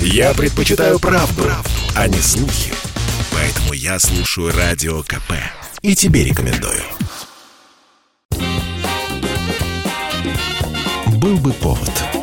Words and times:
Я 0.00 0.34
предпочитаю 0.34 0.98
правду, 0.98 1.42
правду, 1.42 1.70
а 1.94 2.08
не 2.08 2.18
слухи. 2.18 2.72
Поэтому 3.32 3.72
я 3.72 3.98
слушаю 3.98 4.52
Радио 4.52 5.02
КП. 5.02 5.32
И 5.82 5.94
тебе 5.94 6.24
рекомендую. 6.24 6.82
Был 11.16 11.38
бы 11.38 11.52
повод. 11.52 12.15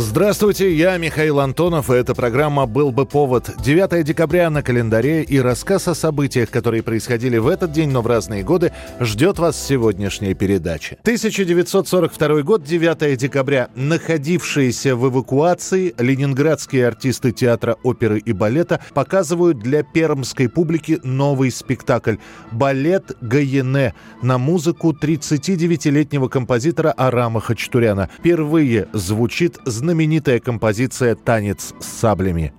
Здравствуйте, 0.00 0.72
я 0.72 0.96
Михаил 0.96 1.40
Антонов, 1.40 1.90
и 1.90 1.94
эта 1.94 2.14
программа 2.14 2.66
«Был 2.66 2.92
бы 2.92 3.04
повод». 3.04 3.50
9 3.60 4.04
декабря 4.04 4.48
на 4.48 4.62
календаре 4.62 5.24
и 5.24 5.40
рассказ 5.40 5.88
о 5.88 5.94
событиях, 5.96 6.50
которые 6.50 6.84
происходили 6.84 7.36
в 7.36 7.48
этот 7.48 7.72
день, 7.72 7.90
но 7.90 8.00
в 8.00 8.06
разные 8.06 8.44
годы, 8.44 8.72
ждет 9.00 9.40
вас 9.40 9.60
сегодняшняя 9.60 10.34
передача. 10.34 10.98
1942 11.02 12.42
год, 12.42 12.62
9 12.62 13.18
декабря. 13.18 13.70
Находившиеся 13.74 14.94
в 14.94 15.08
эвакуации 15.08 15.92
ленинградские 15.98 16.86
артисты 16.86 17.32
театра 17.32 17.76
оперы 17.82 18.20
и 18.20 18.32
балета 18.32 18.78
показывают 18.94 19.58
для 19.58 19.82
пермской 19.82 20.48
публики 20.48 21.00
новый 21.02 21.50
спектакль 21.50 22.18
«Балет 22.52 23.16
Гаене» 23.20 23.94
на 24.22 24.38
музыку 24.38 24.92
39-летнего 24.92 26.28
композитора 26.28 26.92
Арама 26.92 27.40
Хачатуряна. 27.40 28.08
Впервые 28.16 28.86
звучит 28.92 29.58
знаменитый 29.64 29.87
знаменитая 29.88 30.38
композиция 30.38 31.14
«Танец 31.14 31.72
с 31.80 31.86
саблями». 31.86 32.52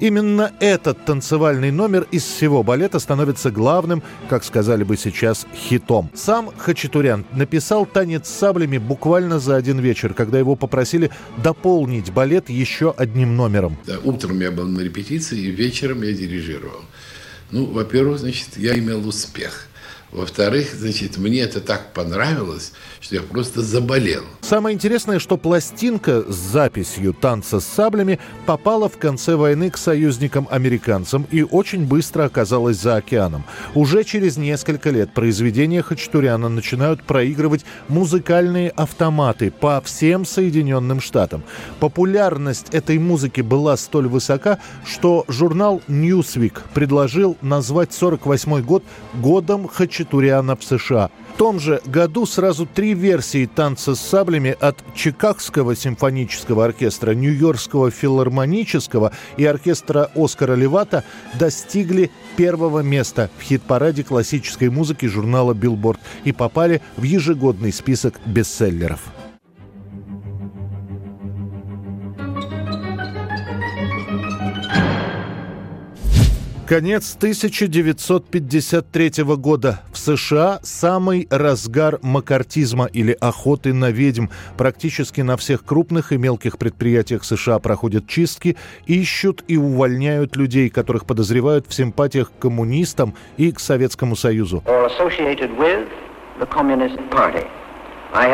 Именно 0.00 0.50
этот 0.58 1.04
танцевальный 1.04 1.70
номер 1.70 2.08
из 2.10 2.24
всего 2.24 2.64
балета 2.64 2.98
становится 2.98 3.52
главным, 3.52 4.02
как 4.28 4.42
сказали 4.42 4.82
бы 4.82 4.96
сейчас, 4.96 5.46
хитом. 5.54 6.10
Сам 6.12 6.50
Хачатурян 6.56 7.24
написал 7.30 7.86
«Танец 7.86 8.26
с 8.26 8.34
саблями» 8.36 8.78
буквально 8.78 9.38
за 9.38 9.54
один 9.54 9.78
вечер, 9.78 10.12
когда 10.12 10.40
его 10.40 10.56
попросили 10.56 11.12
дополнить 11.36 12.12
балет 12.12 12.50
еще 12.50 12.92
одним 12.96 13.36
номером. 13.36 13.76
Да, 13.86 13.98
утром 14.02 14.40
я 14.40 14.50
был 14.50 14.66
на 14.66 14.80
репетиции, 14.80 15.38
вечером 15.50 16.02
я 16.02 16.12
дирижировал. 16.14 16.80
Ну, 17.50 17.66
во-первых, 17.66 18.20
значит, 18.20 18.56
я 18.56 18.78
имел 18.78 19.06
успех. 19.06 19.66
Во-вторых, 20.12 20.74
значит, 20.74 21.18
мне 21.18 21.40
это 21.40 21.60
так 21.60 21.92
понравилось, 21.92 22.72
что 23.00 23.14
я 23.14 23.22
просто 23.22 23.62
заболел. 23.62 24.24
Самое 24.40 24.74
интересное, 24.74 25.20
что 25.20 25.36
пластинка 25.36 26.24
с 26.28 26.34
записью 26.34 27.14
«Танца 27.14 27.60
с 27.60 27.64
саблями» 27.64 28.18
попала 28.44 28.88
в 28.88 28.98
конце 28.98 29.36
войны 29.36 29.70
к 29.70 29.76
союзникам-американцам 29.76 31.28
и 31.30 31.42
очень 31.42 31.86
быстро 31.86 32.24
оказалась 32.24 32.78
за 32.78 32.96
океаном. 32.96 33.44
Уже 33.76 34.02
через 34.02 34.36
несколько 34.36 34.90
лет 34.90 35.14
произведения 35.14 35.80
Хачатуряна 35.80 36.48
начинают 36.48 37.04
проигрывать 37.04 37.64
музыкальные 37.86 38.70
автоматы 38.70 39.52
по 39.52 39.80
всем 39.80 40.26
Соединенным 40.26 41.00
Штатам. 41.00 41.44
Популярность 41.78 42.66
этой 42.72 42.98
музыки 42.98 43.42
была 43.42 43.76
столь 43.76 44.08
высока, 44.08 44.58
что 44.84 45.24
журнал 45.28 45.82
Newsweek 45.86 46.58
предложил 46.74 47.36
назвать 47.42 47.92
48 47.92 48.60
год 48.62 48.82
годом 49.14 49.68
Хачатуряна 49.68 49.99
Хачатуряна 50.00 50.56
в 50.56 50.64
США. 50.64 51.10
В 51.34 51.38
том 51.38 51.60
же 51.60 51.80
году 51.84 52.26
сразу 52.26 52.66
три 52.66 52.94
версии 52.94 53.46
танца 53.46 53.94
с 53.94 54.00
саблями 54.00 54.56
от 54.60 54.78
Чикагского 54.94 55.76
симфонического 55.76 56.64
оркестра, 56.64 57.12
Нью-Йоркского 57.12 57.90
филармонического 57.90 59.12
и 59.36 59.44
оркестра 59.44 60.10
Оскара 60.14 60.54
Левата 60.54 61.04
достигли 61.38 62.10
первого 62.36 62.80
места 62.80 63.30
в 63.38 63.42
хит-параде 63.42 64.02
классической 64.02 64.70
музыки 64.70 65.06
журнала 65.06 65.52
Billboard 65.52 65.98
и 66.24 66.32
попали 66.32 66.80
в 66.96 67.02
ежегодный 67.02 67.72
список 67.72 68.20
бестселлеров. 68.26 69.00
Конец 76.70 77.16
1953 77.16 79.24
года. 79.24 79.80
В 79.92 79.98
США 79.98 80.60
самый 80.62 81.26
разгар 81.28 81.98
макартизма 82.00 82.86
или 82.86 83.16
охоты 83.20 83.74
на 83.74 83.90
ведьм. 83.90 84.26
Практически 84.56 85.20
на 85.20 85.36
всех 85.36 85.64
крупных 85.64 86.12
и 86.12 86.16
мелких 86.16 86.58
предприятиях 86.58 87.24
США 87.24 87.58
проходят 87.58 88.06
чистки, 88.06 88.56
ищут 88.86 89.42
и 89.48 89.56
увольняют 89.56 90.36
людей, 90.36 90.70
которых 90.70 91.06
подозревают 91.06 91.66
в 91.66 91.74
симпатиях 91.74 92.30
к 92.30 92.38
коммунистам 92.38 93.16
и 93.36 93.50
к 93.50 93.58
Советскому 93.58 94.14
Союзу. 94.14 94.62
I 98.12 98.32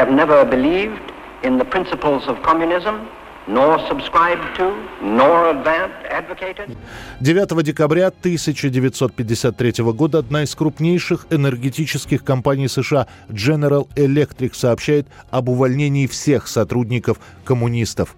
9 7.20 7.62
декабря 7.62 8.08
1953 8.08 9.84
года 9.84 10.18
одна 10.18 10.42
из 10.42 10.54
крупнейших 10.54 11.26
энергетических 11.30 12.24
компаний 12.24 12.66
США 12.66 13.06
General 13.28 13.86
Electric 13.94 14.54
сообщает 14.54 15.06
об 15.30 15.48
увольнении 15.48 16.08
всех 16.08 16.48
сотрудников 16.48 17.18
коммунистов. 17.44 18.16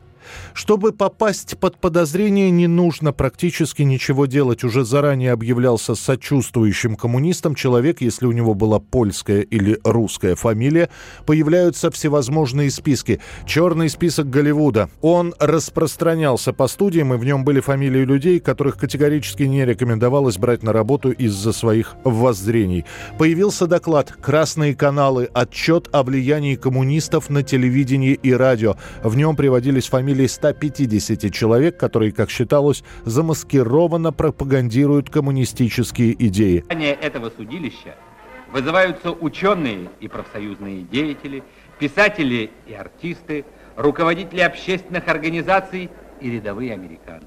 Чтобы 0.55 0.93
попасть 0.93 1.59
под 1.59 1.78
подозрение, 1.78 2.50
не 2.50 2.66
нужно 2.66 3.12
практически 3.12 3.83
ничего 3.83 4.27
делать. 4.27 4.65
Уже 4.65 4.84
заранее 4.84 5.33
объявлялся 5.33 5.94
сочувствующим 5.94 6.97
коммунистам 6.97 7.55
человек, 7.55 8.00
если 8.00 8.27
у 8.27 8.33
него 8.33 8.55
была 8.55 8.81
польская 8.81 9.41
или 9.41 9.78
русская 9.84 10.34
фамилия. 10.34 10.91
Появляются 11.27 11.91
всевозможные 11.91 12.71
списки. 12.71 13.21
Черный 13.47 13.88
список 13.88 14.31
Голливуда. 14.31 14.91
Он 15.00 15.34
распространялся 15.38 16.53
по 16.53 16.69
студиям, 16.69 17.15
и 17.15 17.17
в 17.17 17.25
нем 17.25 17.44
были 17.44 17.61
фамилии 17.61 18.05
людей, 18.05 18.41
которых 18.41 18.77
категорически 18.77 19.44
не 19.44 19.65
рекомендовалось 19.65 20.38
брать 20.38 20.62
на 20.62 20.72
работу 20.72 21.11
из-за 21.11 21.53
своих 21.53 21.94
воззрений. 22.05 22.84
Появился 23.19 23.67
доклад 23.67 24.12
«Красные 24.21 24.75
каналы. 24.75 25.28
Отчет 25.33 25.88
о 25.93 26.03
влиянии 26.03 26.56
коммунистов 26.56 27.31
на 27.31 27.43
телевидении 27.43 28.12
и 28.15 28.33
радио». 28.33 28.77
В 29.03 29.17
нем 29.17 29.37
приводились 29.37 29.87
фамилии 29.87 30.18
или 30.19 30.27
150 30.27 31.33
человек, 31.33 31.77
которые, 31.77 32.12
как 32.12 32.31
считалось, 32.31 32.83
замаскированно 33.05 34.12
пропагандируют 34.12 35.11
коммунистические 35.11 36.12
идеи. 36.27 36.65
этого 36.69 37.31
судилища 37.31 37.95
вызываются 38.53 39.12
ученые 39.12 39.89
и 40.01 40.09
профсоюзные 40.09 40.83
деятели, 40.83 41.43
писатели 41.79 42.51
и 42.67 42.75
артисты, 42.75 43.45
руководители 43.77 44.41
общественных 44.41 45.06
организаций 45.06 45.91
и 46.21 46.31
рядовые 46.31 46.73
американцы. 46.73 47.27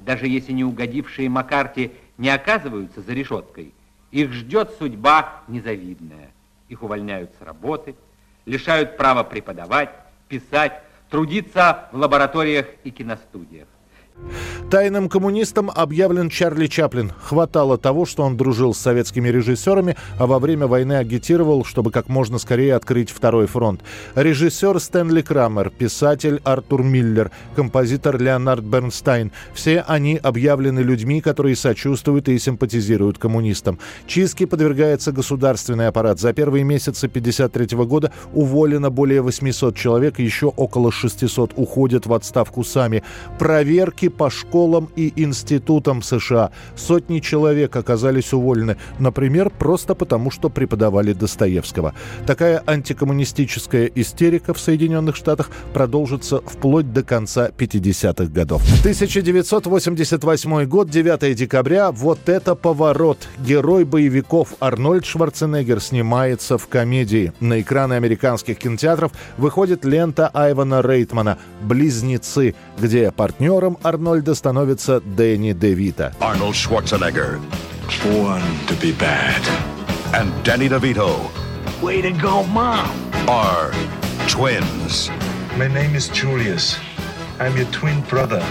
Даже 0.00 0.26
если 0.28 0.52
не 0.52 0.64
угодившие 0.64 1.28
Маккарти 1.28 1.92
не 2.18 2.28
оказываются 2.28 3.00
за 3.00 3.12
решеткой, 3.12 3.72
их 4.10 4.32
ждет 4.32 4.72
судьба 4.78 5.42
незавидная. 5.48 6.30
Их 6.68 6.82
увольняют 6.82 7.30
с 7.38 7.44
работы, 7.44 7.94
лишают 8.44 8.96
права 8.96 9.22
преподавать, 9.22 9.90
писать, 10.28 10.82
трудиться 11.10 11.88
в 11.92 11.98
лабораториях 11.98 12.66
и 12.84 12.90
киностудиях. 12.90 13.68
Тайным 14.70 15.08
коммунистом 15.08 15.70
объявлен 15.72 16.28
Чарли 16.28 16.66
Чаплин. 16.66 17.12
Хватало 17.22 17.78
того, 17.78 18.04
что 18.04 18.24
он 18.24 18.36
дружил 18.36 18.74
с 18.74 18.78
советскими 18.78 19.28
режиссерами, 19.28 19.96
а 20.18 20.26
во 20.26 20.40
время 20.40 20.66
войны 20.66 20.94
агитировал, 20.94 21.64
чтобы 21.64 21.92
как 21.92 22.08
можно 22.08 22.38
скорее 22.38 22.74
открыть 22.74 23.10
второй 23.10 23.46
фронт. 23.46 23.82
Режиссер 24.16 24.80
Стэнли 24.80 25.22
Крамер, 25.22 25.70
писатель 25.70 26.40
Артур 26.42 26.82
Миллер, 26.82 27.30
композитор 27.54 28.20
Леонард 28.20 28.64
Бернстайн. 28.64 29.30
Все 29.54 29.84
они 29.86 30.18
объявлены 30.20 30.80
людьми, 30.80 31.20
которые 31.20 31.54
сочувствуют 31.54 32.28
и 32.28 32.36
симпатизируют 32.36 33.18
коммунистам. 33.18 33.78
Чистке 34.08 34.48
подвергается 34.48 35.12
государственный 35.12 35.86
аппарат. 35.86 36.18
За 36.18 36.32
первые 36.32 36.64
месяцы 36.64 37.06
1953 37.06 37.84
года 37.84 38.12
уволено 38.32 38.90
более 38.90 39.20
800 39.20 39.76
человек, 39.76 40.18
еще 40.18 40.46
около 40.46 40.90
600 40.90 41.52
уходят 41.54 42.06
в 42.06 42.12
отставку 42.12 42.64
сами. 42.64 43.04
Проверки 43.38 44.05
по 44.08 44.30
школам 44.30 44.46
школам 44.56 44.88
и 44.96 45.12
институтам 45.16 46.02
США. 46.02 46.50
Сотни 46.76 47.20
человек 47.20 47.76
оказались 47.76 48.32
уволены, 48.32 48.76
например, 48.98 49.50
просто 49.50 49.94
потому, 49.94 50.30
что 50.30 50.48
преподавали 50.48 51.12
Достоевского. 51.12 51.92
Такая 52.26 52.62
антикоммунистическая 52.66 53.86
истерика 53.94 54.54
в 54.54 54.58
Соединенных 54.58 55.16
Штатах 55.16 55.50
продолжится 55.72 56.40
вплоть 56.40 56.92
до 56.92 57.02
конца 57.02 57.48
50-х 57.48 58.26
годов. 58.32 58.62
1988 58.80 60.64
год, 60.64 60.90
9 60.90 61.36
декабря. 61.36 61.90
Вот 61.92 62.28
это 62.28 62.54
поворот. 62.54 63.18
Герой 63.38 63.84
боевиков 63.84 64.54
Арнольд 64.60 65.04
Шварценеггер 65.04 65.80
снимается 65.80 66.56
в 66.56 66.66
комедии. 66.68 67.32
На 67.40 67.60
экраны 67.60 67.94
американских 67.94 68.58
кинотеатров 68.58 69.12
выходит 69.36 69.84
лента 69.84 70.30
Айвана 70.32 70.82
Рейтмана 70.82 71.38
«Близнецы», 71.62 72.54
где 72.78 73.10
партнером 73.10 73.76
Арнольда 73.82 73.95
Арнольда 73.95 74.35
становится 74.35 74.99
Дэнни 75.01 75.53
Девита. 75.53 76.13
Arnold 76.19 76.55
Schwarzenegger. 76.55 77.39
Born 78.03 78.41
to 78.67 78.75
be 78.81 78.91
bad. 78.93 79.41
And 80.13 80.31
Danny 80.43 80.69
DeVito. 80.69 81.29
Way 81.81 82.01
to 82.01 82.11
go, 82.11 82.43
Mom. 82.43 82.89
Are 83.27 83.71
twins. 84.27 85.09
My 85.57 85.67
name 85.67 85.95
is 85.95 86.07
Julius. 86.09 86.77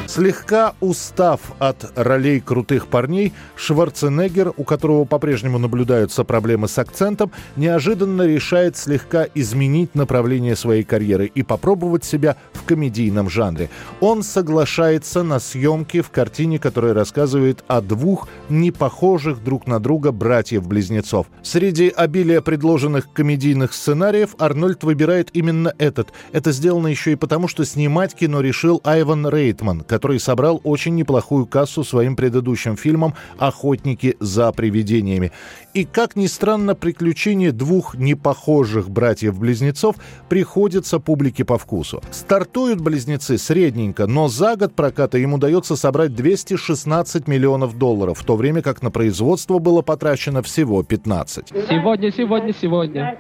Слегка 0.06 0.76
устав 0.80 1.40
от 1.58 1.92
ролей 1.96 2.40
крутых 2.40 2.86
парней, 2.86 3.34
Шварценеггер, 3.56 4.54
у 4.58 4.64
которого 4.64 5.06
по-прежнему 5.06 5.58
наблюдаются 5.58 6.24
проблемы 6.24 6.68
с 6.68 6.78
акцентом, 6.78 7.32
неожиданно 7.56 8.28
решает 8.28 8.78
слегка 8.78 9.26
изменить 9.34 9.96
направление 9.96 10.56
своей 10.56 10.84
карьеры 10.84 11.26
и 11.26 11.42
попробовать 11.42 12.06
себя 12.06 12.38
в 12.54 12.64
комедийном 12.64 13.28
жанре. 13.28 13.72
Он 14.02 14.22
соглашается 14.22 15.24
на 15.24 15.40
съемки 15.40 16.02
в 16.02 16.12
картине, 16.12 16.60
которая 16.60 16.94
рассказывает 16.94 17.64
о 17.68 17.82
двух 17.82 18.28
непохожих 18.50 19.44
друг 19.44 19.66
на 19.66 19.80
друга 19.80 20.12
братьев-близнецов. 20.12 21.26
Среди 21.42 21.90
обилия 21.90 22.42
предложенных 22.42 23.12
комедийных 23.12 23.74
сценариев 23.74 24.36
Арнольд 24.38 24.84
выбирает 24.84 25.30
именно 25.34 25.74
этот. 25.80 26.10
Это 26.34 26.52
сделано 26.52 26.88
еще 26.88 27.14
и 27.14 27.16
потому, 27.16 27.48
что 27.48 27.66
снимать 27.66 28.14
кино 28.14 28.42
решил 28.42 28.75
был 28.76 28.82
Айван 28.84 29.28
Рейтман, 29.28 29.82
который 29.82 30.20
собрал 30.20 30.60
очень 30.64 30.96
неплохую 30.96 31.46
кассу 31.46 31.84
своим 31.84 32.16
предыдущим 32.16 32.76
фильмом 32.76 33.14
«Охотники 33.38 34.16
за 34.20 34.52
привидениями». 34.52 35.32
И, 35.74 35.86
как 35.86 36.16
ни 36.16 36.28
странно, 36.28 36.76
приключения 36.76 37.52
двух 37.52 37.96
непохожих 37.96 38.90
братьев-близнецов 38.90 39.96
приходятся 40.30 41.00
публике 41.00 41.46
по 41.46 41.58
вкусу. 41.58 42.02
Стартуют 42.12 42.82
близнецы 42.82 43.38
средненько, 43.38 44.08
но 44.08 44.28
за 44.28 44.56
год 44.56 44.74
проката 44.74 45.18
им 45.18 45.34
удается 45.34 45.76
собрать 45.76 46.14
216 46.14 47.28
миллионов 47.28 47.78
долларов, 47.78 48.20
в 48.20 48.26
то 48.26 48.36
время 48.36 48.62
как 48.62 48.82
на 48.82 48.92
производство 48.92 49.60
было 49.60 49.82
потрачено 49.82 50.42
всего 50.42 50.84
15. 50.84 51.50
Сегодня, 51.70 52.12
сегодня, 52.12 52.54
сегодня. 52.54 53.18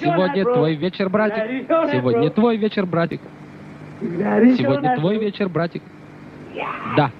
Сегодня 0.00 0.44
твой 0.44 0.74
вечер, 0.74 1.08
братик. 1.08 1.66
Сегодня 1.92 2.30
твой 2.30 2.56
вечер, 2.56 2.86
братик. 2.86 3.20
Сегодня 4.56 4.96
твой 4.96 5.18
вечер, 5.18 5.48
братик. 5.48 5.82
Да. 6.96 7.10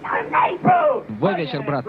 Твой 1.19 1.37
вечер, 1.37 1.63
брат. 1.63 1.85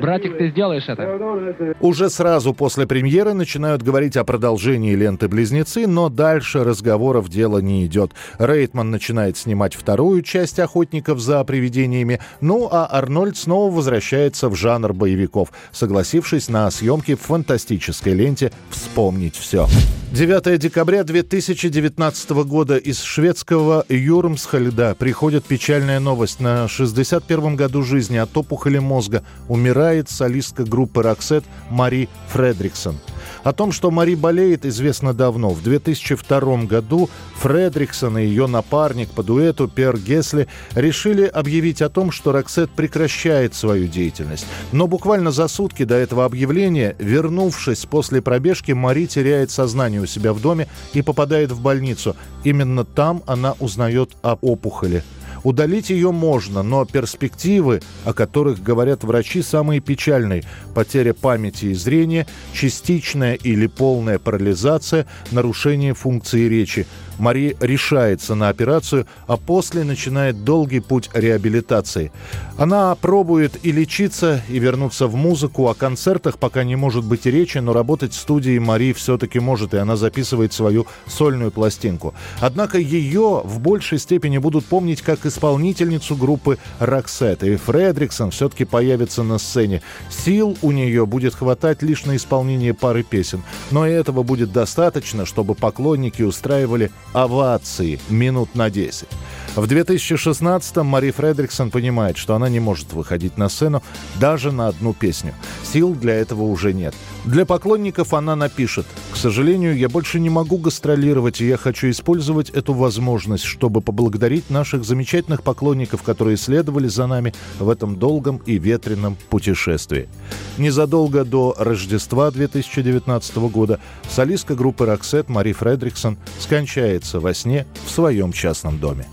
Братик, 0.00 0.36
ты 0.36 0.50
сделаешь 0.50 0.88
это. 0.88 1.74
Уже 1.80 2.10
сразу 2.10 2.52
после 2.52 2.86
премьеры 2.86 3.32
начинают 3.32 3.82
говорить 3.82 4.16
о 4.16 4.24
продолжении 4.24 4.94
ленты 4.94 5.28
«Близнецы», 5.28 5.86
но 5.86 6.08
дальше 6.08 6.64
разговоров 6.64 7.28
дело 7.28 7.58
не 7.58 7.86
идет. 7.86 8.12
Рейтман 8.38 8.90
начинает 8.90 9.36
снимать 9.36 9.74
вторую 9.74 10.22
часть 10.22 10.58
«Охотников 10.58 11.20
за 11.20 11.42
привидениями», 11.44 12.20
ну 12.40 12.68
а 12.70 12.86
Арнольд 12.86 13.36
снова 13.36 13.74
возвращается 13.74 14.48
в 14.48 14.54
жанр 14.54 14.92
боевиков, 14.92 15.52
согласившись 15.70 16.48
на 16.48 16.70
съемки 16.70 17.14
в 17.14 17.20
фантастической 17.20 18.12
ленте 18.12 18.52
«Вспомнить 18.70 19.36
все». 19.36 19.66
9 20.12 20.58
декабря 20.58 21.04
2019 21.04 22.30
года 22.30 22.76
из 22.76 23.00
шведского 23.00 23.84
Юрмсхальда 23.88 24.96
приходит 24.98 25.44
печальная 25.44 26.00
новость. 26.00 26.40
На 26.40 26.64
61-м 26.64 27.54
году 27.54 27.84
жизни 27.84 28.16
от 28.16 28.36
опухоли 28.36 28.78
мозга 28.78 29.22
умирает 29.48 30.10
солистка 30.10 30.64
группы 30.64 31.04
«Роксет» 31.04 31.44
Мари 31.70 32.08
Фредриксон. 32.26 32.98
О 33.42 33.52
том, 33.54 33.72
что 33.72 33.90
Мари 33.90 34.14
болеет, 34.14 34.66
известно 34.66 35.14
давно. 35.14 35.50
В 35.50 35.62
2002 35.62 36.64
году 36.64 37.08
Фредриксон 37.36 38.18
и 38.18 38.24
ее 38.24 38.46
напарник 38.46 39.08
по 39.10 39.22
дуэту 39.22 39.66
Пер 39.66 39.96
Гесли 39.96 40.46
решили 40.74 41.24
объявить 41.24 41.80
о 41.80 41.88
том, 41.88 42.12
что 42.12 42.32
Роксет 42.32 42.70
прекращает 42.70 43.54
свою 43.54 43.88
деятельность. 43.88 44.46
Но 44.72 44.86
буквально 44.86 45.30
за 45.30 45.48
сутки 45.48 45.84
до 45.84 45.94
этого 45.94 46.26
объявления, 46.26 46.94
вернувшись 46.98 47.86
после 47.86 48.20
пробежки, 48.20 48.72
Мари 48.72 49.06
теряет 49.06 49.50
сознание 49.50 50.02
у 50.02 50.06
себя 50.06 50.34
в 50.34 50.40
доме 50.42 50.68
и 50.92 51.00
попадает 51.00 51.50
в 51.50 51.62
больницу. 51.62 52.16
Именно 52.44 52.84
там 52.84 53.22
она 53.26 53.54
узнает 53.58 54.10
об 54.20 54.44
опухоли. 54.44 55.02
Удалить 55.42 55.90
ее 55.90 56.12
можно, 56.12 56.62
но 56.62 56.84
перспективы, 56.84 57.80
о 58.04 58.12
которых 58.12 58.62
говорят 58.62 59.04
врачи, 59.04 59.42
самые 59.42 59.80
печальные. 59.80 60.44
Потеря 60.74 61.14
памяти 61.14 61.66
и 61.66 61.74
зрения, 61.74 62.26
частичная 62.52 63.34
или 63.34 63.66
полная 63.66 64.18
парализация, 64.18 65.06
нарушение 65.30 65.94
функции 65.94 66.48
речи– 66.48 66.86
Мари 67.20 67.56
решается 67.60 68.34
на 68.34 68.48
операцию, 68.48 69.06
а 69.26 69.36
после 69.36 69.84
начинает 69.84 70.44
долгий 70.44 70.80
путь 70.80 71.10
реабилитации. 71.12 72.10
Она 72.56 72.94
пробует 72.94 73.58
и 73.62 73.72
лечиться, 73.72 74.42
и 74.48 74.58
вернуться 74.58 75.06
в 75.06 75.14
музыку. 75.14 75.68
О 75.68 75.74
концертах 75.74 76.38
пока 76.38 76.64
не 76.64 76.76
может 76.76 77.04
быть 77.04 77.26
и 77.26 77.30
речи, 77.30 77.58
но 77.58 77.72
работать 77.72 78.12
в 78.12 78.18
студии 78.18 78.58
Мари 78.58 78.92
все-таки 78.92 79.38
может, 79.38 79.74
и 79.74 79.78
она 79.78 79.96
записывает 79.96 80.52
свою 80.52 80.86
сольную 81.06 81.50
пластинку. 81.50 82.14
Однако 82.40 82.78
ее 82.78 83.42
в 83.44 83.60
большей 83.60 83.98
степени 83.98 84.38
будут 84.38 84.64
помнить 84.64 85.02
как 85.02 85.26
исполнительницу 85.26 86.16
группы 86.16 86.58
«Роксет». 86.78 87.42
И 87.44 87.56
Фредриксон 87.56 88.30
все-таки 88.30 88.64
появится 88.64 89.22
на 89.22 89.38
сцене. 89.38 89.82
Сил 90.08 90.56
у 90.62 90.70
нее 90.70 91.06
будет 91.06 91.34
хватать 91.34 91.82
лишь 91.82 92.04
на 92.04 92.16
исполнение 92.16 92.74
пары 92.74 93.02
песен. 93.02 93.42
Но 93.70 93.86
и 93.86 93.92
этого 93.92 94.22
будет 94.22 94.52
достаточно, 94.52 95.26
чтобы 95.26 95.54
поклонники 95.54 96.22
устраивали 96.22 96.90
овации 97.12 98.00
минут 98.08 98.54
на 98.54 98.70
10. 98.70 99.08
В 99.56 99.64
2016-м 99.64 100.86
Мари 100.86 101.10
Фредриксон 101.10 101.70
понимает, 101.70 102.16
что 102.16 102.34
она 102.34 102.48
не 102.48 102.60
может 102.60 102.92
выходить 102.92 103.36
на 103.36 103.48
сцену 103.48 103.82
даже 104.20 104.52
на 104.52 104.68
одну 104.68 104.94
песню. 104.94 105.34
Сил 105.64 105.94
для 105.94 106.14
этого 106.14 106.42
уже 106.42 106.72
нет. 106.72 106.94
Для 107.26 107.44
поклонников 107.44 108.14
она 108.14 108.34
напишет 108.34 108.86
«К 109.12 109.16
сожалению, 109.16 109.76
я 109.76 109.90
больше 109.90 110.18
не 110.18 110.30
могу 110.30 110.56
гастролировать, 110.56 111.42
и 111.42 111.46
я 111.46 111.58
хочу 111.58 111.90
использовать 111.90 112.48
эту 112.48 112.72
возможность, 112.72 113.44
чтобы 113.44 113.82
поблагодарить 113.82 114.48
наших 114.48 114.84
замечательных 114.84 115.42
поклонников, 115.42 116.02
которые 116.02 116.38
следовали 116.38 116.88
за 116.88 117.06
нами 117.06 117.34
в 117.58 117.68
этом 117.68 117.96
долгом 117.96 118.38
и 118.46 118.58
ветреном 118.58 119.18
путешествии». 119.28 120.08
Незадолго 120.56 121.26
до 121.26 121.54
Рождества 121.58 122.30
2019 122.30 123.36
года 123.36 123.80
солистка 124.08 124.54
группы 124.54 124.86
«Роксет» 124.86 125.28
Мари 125.28 125.52
Фредриксон 125.52 126.16
скончается 126.38 127.20
во 127.20 127.34
сне 127.34 127.66
в 127.84 127.90
своем 127.90 128.32
частном 128.32 128.78
доме. 128.78 129.06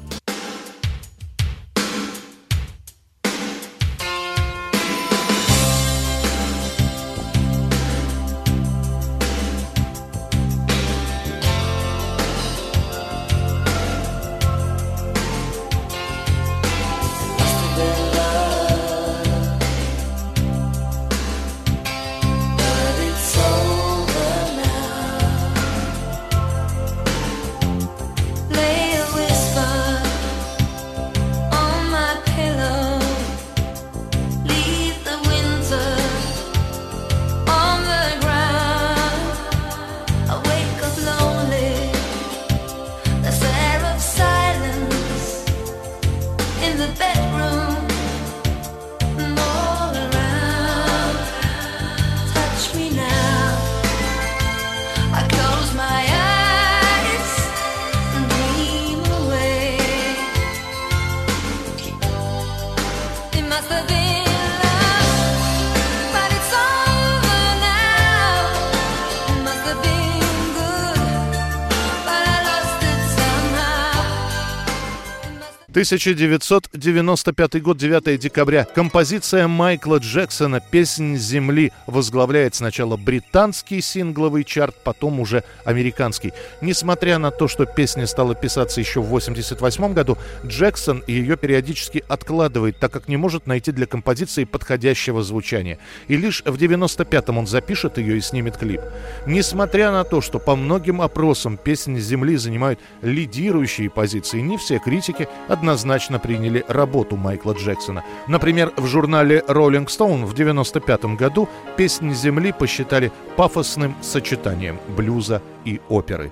1995 75.78 77.62
год, 77.62 77.78
9 77.78 78.20
декабря. 78.20 78.66
Композиция 78.74 79.48
Майкла 79.48 79.98
Джексона 79.98 80.60
«Песнь 80.60 81.18
земли» 81.18 81.72
возглавляет 81.86 82.56
сначала 82.56 82.98
британский 82.98 83.80
сингловый 83.82 84.44
чарт, 84.44 84.76
потом 84.84 85.20
уже 85.20 85.44
американский. 85.66 86.34
Несмотря 86.62 87.20
на 87.20 87.30
то, 87.30 87.48
что 87.48 87.68
песня 87.68 88.08
стала 88.08 88.34
писаться 88.34 88.80
еще 88.82 89.02
в 89.02 89.06
1988 89.06 89.94
году, 89.94 90.18
Джексон 90.44 91.04
ее 91.06 91.38
периодически 91.38 92.04
откладывает, 92.08 92.80
так 92.80 92.92
как 92.92 93.08
не 93.08 93.18
может 93.18 93.46
найти 93.46 93.72
для 93.72 93.86
композиции 93.86 94.46
подходящего 94.46 95.22
звучания. 95.22 95.78
И 96.08 96.18
лишь 96.18 96.42
в 96.44 96.56
95-м 96.56 97.38
он 97.38 97.46
запишет 97.46 98.00
ее 98.00 98.18
и 98.18 98.22
снимет 98.22 98.58
клип. 98.58 98.82
Несмотря 99.28 99.92
на 99.92 100.04
то, 100.04 100.22
что 100.22 100.40
по 100.40 100.56
многим 100.56 101.04
опросам 101.04 101.56
«Песни 101.56 102.00
земли» 102.00 102.36
занимают 102.36 102.80
лидирующие 103.04 103.92
позиции, 103.92 104.40
не 104.40 104.58
все 104.58 104.80
критики 104.80 105.28
однозначно 105.48 105.67
однозначно 105.68 106.18
приняли 106.18 106.64
работу 106.70 107.18
Майкла 107.18 107.54
Джексона. 107.54 108.04
Например, 108.28 108.72
в 108.78 108.88
журнале 108.88 109.44
Rolling 109.48 109.88
Stone 109.88 110.26
в 110.26 110.32
1995 110.32 111.18
году 111.18 111.50
«Песни 111.76 112.14
земли» 112.14 112.54
посчитали 112.54 113.12
пафосным 113.36 113.94
сочетанием 114.02 114.80
блюза 114.96 115.42
и 115.66 115.82
оперы. 115.90 116.32